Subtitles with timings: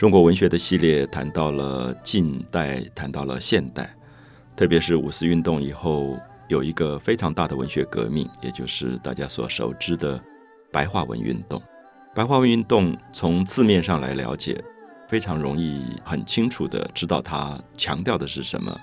[0.00, 3.94] 中国文学的系列谈到了近代，谈到了现代，
[4.56, 10.18] 特别是五四运动以后，有一个非常大的文学革命，也就是大家所熟知的
[10.72, 11.62] 白话文运动。
[12.14, 14.58] 白话文运动从字面上来了解，
[15.06, 18.74] 非常容易很清楚的知道它强调的是什么，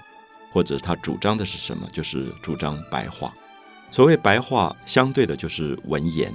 [0.51, 3.33] 或者它主张的是什么，就是主张白话。
[3.89, 6.31] 所谓白话，相对的就是文言。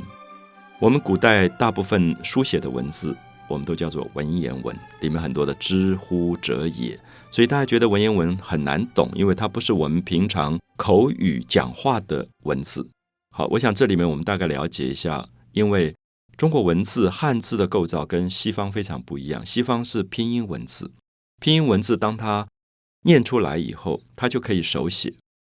[0.80, 3.16] 我们古代大部分书写的文字。
[3.52, 6.98] 我们都叫做文言文，里面很多的知乎者也，
[7.30, 12.88] 所以大家觉得文言文很难懂，因为它不是我们平常口语讲话的文字。
[13.36, 15.94] 好，我想这里面我们大概了解一下，因为
[16.36, 20.90] 中国文字汉字的构造跟西方非常不一样，西方是拼音文字，
[21.38, 22.48] 拼音文字当它
[23.04, 25.12] 念出来以后，它就可以手写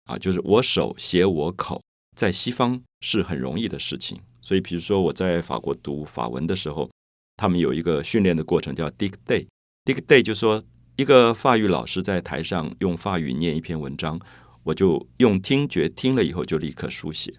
[0.06, 1.80] 啊，就是我手写我口，
[2.16, 4.18] 在西方是很容易的事情。
[4.42, 6.90] 所以，比如说我在法国读法文的时候。
[7.36, 9.46] 他们有一个训练的过程，叫 dig day。
[9.84, 10.62] dig day 就说
[10.96, 14.18] 一个法语老师在台上用法语念一篇文章，
[14.62, 17.34] 我就用听觉听了以后就立刻书写。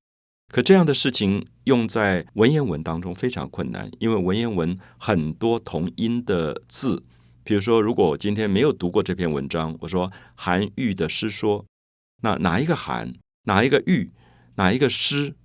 [0.53, 7.03] 可这样的事情用在文言文当中非常困难，因为文言文很多同音的字。
[7.43, 11.65] 比如说，如果我今天没有读过这篇文章，我说韩愈的诗说，
[12.21, 14.11] 那哪一个韩，哪一个愈，
[14.55, 15.35] 哪一个诗，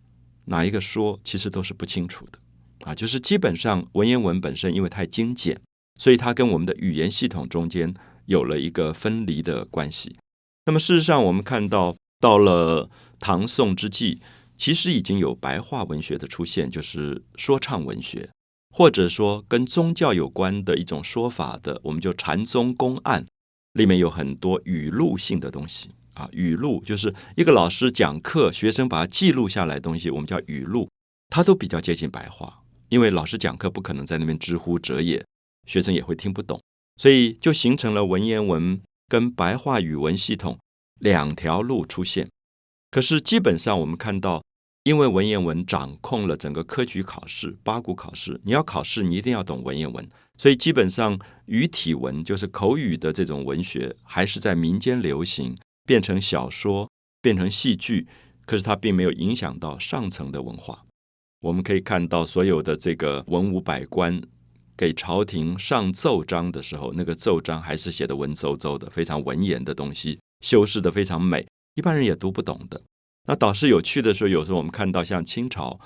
[0.46, 2.38] 哪一个说，其实都是不清楚的。
[2.84, 5.60] 啊，就是基本上文言文本身因为太精简，
[5.98, 7.94] 所以它跟我们的语言系统中间
[8.26, 10.16] 有了一个分离的关系。
[10.66, 14.20] 那么事实上，我们看到到了唐宋之际，
[14.56, 18.30] 其实已经有白话文学的出现，就是说唱文学，
[18.74, 23.26] 或者说跟宗教有关的一种说法的，我们就禅宗公案
[23.72, 30.88] 里面有很多语录性的东西啊，语录就是一个老师讲课，学生把它记录下来的东西，我们叫语录，
[31.28, 32.59] 它都比较接近白话。
[32.90, 35.24] 因为老师讲课不可能在那边知乎者也，
[35.66, 36.60] 学生也会听不懂，
[36.96, 40.58] 所以就形成了文言文跟白话语文系统
[40.98, 42.28] 两条路出现。
[42.90, 44.42] 可是基本上我们看到，
[44.82, 51.16] 因为文言文掌控了整个科举考试、八股考试，你要考试，你一定要懂文言文，所以基本上
[51.46, 56.90] 语体文就是口语的这种文学，还是在民间流行，变成小说，
[57.22, 58.08] 变成戏剧，
[58.44, 60.84] 可是它并没有影响到上层的文化。
[61.40, 64.20] 我们可以看到，所有的这个文武百官
[64.76, 71.46] 给朝廷上奏章的时候，那个奏章还是写的文绉绉的，非常文言的东西，修饰的非常美，
[71.76, 72.82] 一般人也读不懂的。
[73.26, 75.80] 那倒是有趣的时候，有时候我们看到像清朝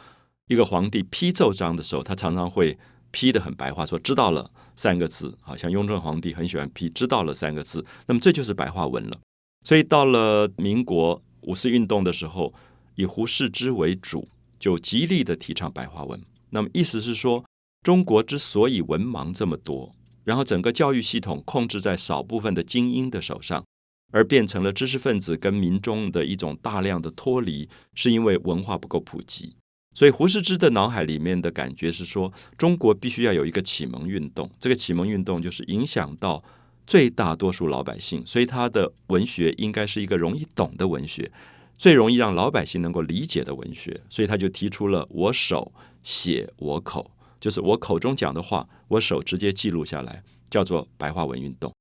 [0.49, 2.77] 一个皇帝批奏章的时候，他常常会
[3.13, 9.21] 批的很白话，说“知道了”三个字，好像雍正皇帝很喜欢批“知道了”三个字，那么这就是白话文了。
[9.65, 12.53] 所以到了民国五四运动的时候，
[12.97, 14.29] 以胡适之为主。
[14.65, 17.45] 就极力的提倡白话文，那么意思是说，
[17.83, 19.95] 中国之所以文盲这么多，
[20.25, 23.63] 然后整个教育系统控制在少部分的精英的手上，
[24.11, 29.55] 而变成了知识分子跟民众的一种大量的脱离，是因为文化不够普及。
[29.93, 36.43] 所以胡适之的脑海里面的感觉是说，中国必须要有一个启蒙运动，这个启蒙运动就是影响到
[36.87, 41.31] 最大多数老百姓，所以他的文学应该是一个容易懂的文学。
[41.77, 51.73] 最容易让老百姓能够理解的文学，所以他就提出了“我手写我口”，就是我口中讲的话，我手直接记录下来，叫做白话文运动。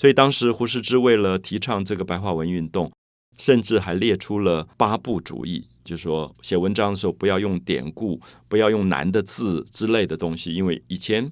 [0.00, 2.90] 所以当时胡适之为了提倡这个白话文运动，
[3.38, 11.30] 甚至还列出了八不主义，就说写文章的时候不要用典故，不要用难的字之类的东西，因为以前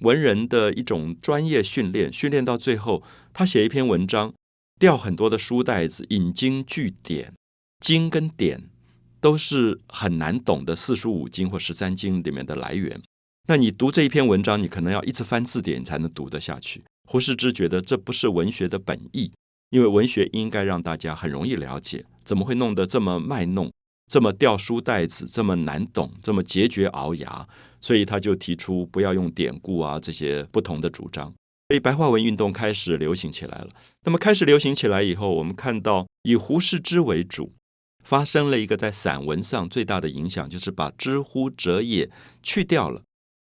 [0.00, 4.34] 文人的一种专业训练，训练到最后，他写一篇文章，
[4.78, 7.32] 掉很多的书袋子，引经据典。
[7.80, 8.68] 经跟典
[9.20, 13.00] 都是很难懂的四书五经或十三经里面的来源。
[13.48, 16.84] 那你读这一篇文章，你可能要一直翻字典才能读得下去。
[17.08, 19.32] 胡适之觉得这不是文学的本意，
[19.70, 23.72] 因为文学应该让大家很容易了解，怎么会弄得这么卖弄，
[24.06, 27.48] 这么掉书袋子，这么难懂，这么节节熬牙？
[27.80, 31.32] 所以他就提出不要用典故啊这些不同的主张。
[31.68, 33.68] 所以白话文运动开始流行起来了。
[34.04, 37.52] 那么开始流行起来以后，我们看到以胡适之为主。
[38.02, 42.10] 发生了一个在散文上最大的影响，就是把“知乎者也”
[42.42, 43.02] 去掉了。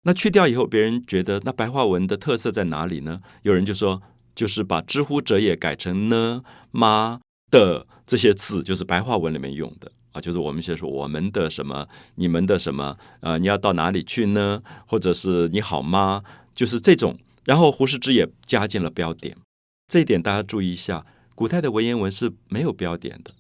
[0.04, 3.22] 那去掉以后，别人觉得那白话文的特色在哪里呢？
[3.42, 4.02] 有人就说，
[4.34, 7.20] 就是把“知乎者也”改成呢、吗
[7.52, 14.62] 的这些字，就是白话文里面用的啊，就是我们先说我们的什么、你们的什么，呃，你要到哪里去呢？
[14.86, 16.24] 或者是你好吗？
[16.56, 17.18] 就是这种。
[17.44, 19.36] 然后胡适之也加进了标点，
[19.88, 21.06] 这一点大家注意一下，
[21.36, 23.32] 古代的文言文是没有标点的。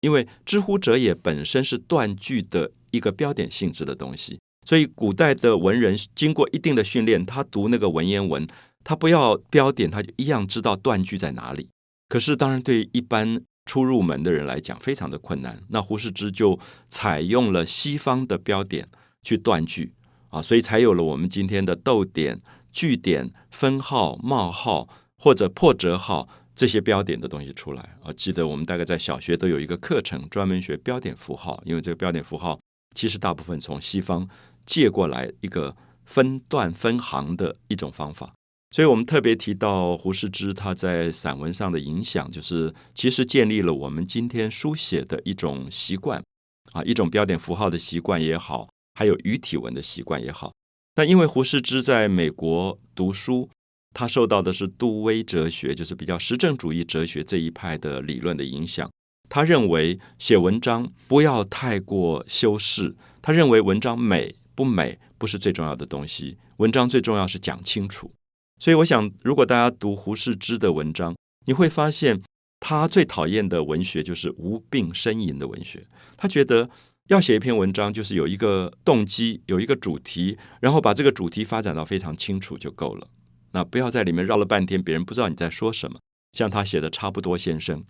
[0.00, 8.46] 因为“知乎者也”本身是断句的一个标点性质的东西，所以古代的文人经过一定的训练，他读那个文言文，
[8.84, 11.68] 他不要标点，他就一样知道断句在哪里。
[12.08, 15.60] 可是，当然对一般初入门的人来讲，非常的困难。
[15.70, 16.58] 那胡适之就
[16.88, 18.86] 采用了西方的标点
[19.22, 19.92] 去断句
[20.28, 22.40] 啊，所以才有了我们今天的逗点、
[22.70, 24.88] 句点、分号、冒号
[25.18, 28.10] 或者破折号这些标点的东西出来啊。
[28.16, 32.58] 记得我们大概在小学都有一个课程，专门学标点符号，因为这个标点符号
[32.96, 34.28] 其实大部分从西方
[34.64, 38.32] 借过来一个分段分行的一种方法。
[38.74, 46.22] 所以我们特别提到胡适之他在散文上的影响，就是其实建立了我们今天书写的一种习惯
[46.72, 50.52] 啊，一种标点符号的习惯也好，还有语体文的习惯也好。
[50.96, 53.48] 那因为胡适之在美国读书，
[53.98, 58.90] 他受到的是杜威哲学，就是比较实证主义哲学这一派的理论的影响。
[59.30, 68.12] 他认为写文章不要太过修饰，他认为文章美不美不是最重要的东西，文章最重要是讲清楚。
[68.60, 71.16] 所以，我想，如果大家读胡适之的文章，
[71.46, 72.20] 你会发现
[72.60, 75.86] 他最讨厌的文学就是无病呻吟的文学。
[76.18, 76.68] 他觉得
[77.08, 83.08] 要写一篇文章，就是有一个动机，有一个主题，然后把这个主题发展到非常清楚就够了。
[83.56, 85.98] 那不要在里面绕了半天，别人不知道你在说什么。
[86.34, 87.80] 像他写的《差不多先生》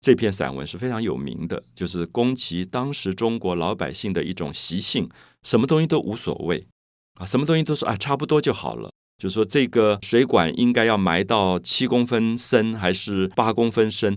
[0.00, 5.08] 这篇散文是非常有名的，就是宫崎当时中国老百姓的一种习性，
[5.42, 6.68] 什么东西都无所谓
[7.14, 8.88] 啊，什么东西都说啊，差不多就好了。
[9.18, 14.16] 就是说这个水管应该要埋到七公分深还是八公分深，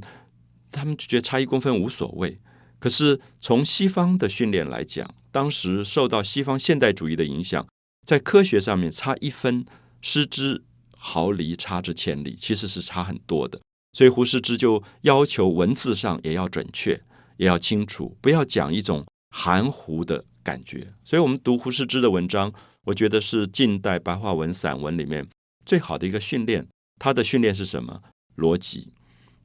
[0.72, 2.38] 他们就觉得差一公分无所谓。
[2.78, 7.66] 可是从西方的训练来讲，当时受到西方现代主义的影响，
[8.06, 9.66] 在科学上面差一分
[10.02, 10.64] 失之
[11.00, 13.60] 毫厘，差之千里，其实是差很多的。
[13.94, 17.02] 所以胡适之就要求文字上也要准确，
[17.38, 20.94] 也要清楚，不要讲一种含糊的感觉。
[21.06, 22.54] 所以我们读胡适之的文章。
[22.86, 25.28] 我觉得是近代白话文散文里面
[25.66, 26.66] 最好的一个训练。
[26.98, 28.02] 他的训练是什么？
[28.38, 28.94] 逻辑，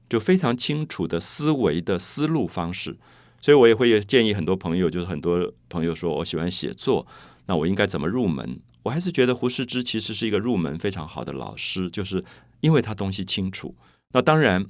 [0.08, 2.96] 就非常清楚的思维的思路方式。
[3.40, 7.06] 所以我也会建议很多朋友，就是很多朋友说我喜欢写作，
[7.46, 8.60] 那我应该怎么入门？
[8.84, 12.24] 我还是觉得胡适之其实是一个入门非常好的老师，就是
[12.60, 13.74] 因为他东西清楚。
[14.14, 14.64] 那当然，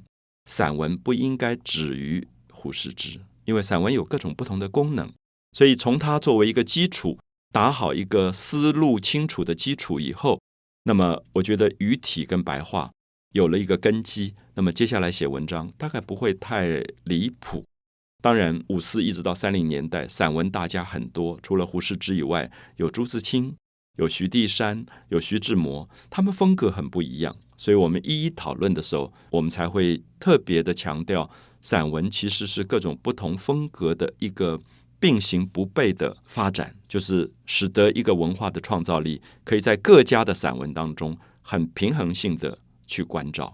[0.45, 5.13] 散文不应该止于胡适之，因为散文有各种不同的功能，
[5.53, 7.17] 所以从他作为一个基础。
[7.51, 10.41] 打好一个思路清楚的基础以后，
[10.83, 12.91] 那么我觉得语体跟白话
[13.31, 17.63] 有了一个根基，那么接下来写文章大概不会太离谱。
[18.21, 23.55] 当然，五四一直到三零年代，散文大家很多，除了胡适之以外，有朱自清、
[23.95, 27.35] 有徐地山、有徐志摩，他们风格很不一样。
[27.57, 31.29] 所以我们一一讨论的时候，我们才会特别的强调，
[31.61, 34.59] 散文其实是各种不同风格的一个。
[34.97, 42.57] 并行不悖的发展，就是使得一个文化的创造力可以在各家的散文当中很平衡性的
[42.87, 43.53] 去关照。